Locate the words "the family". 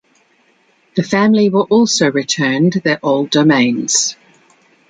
0.95-1.49